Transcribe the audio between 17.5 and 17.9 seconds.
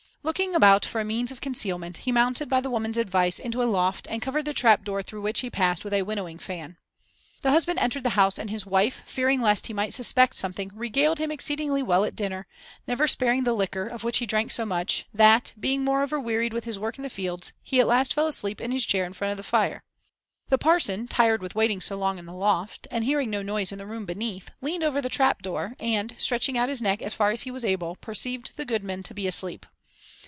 he at